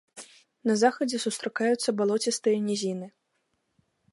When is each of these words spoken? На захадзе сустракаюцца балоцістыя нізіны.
На 0.69 0.73
захадзе 0.83 1.17
сустракаюцца 1.25 1.89
балоцістыя 1.99 2.57
нізіны. 2.71 3.07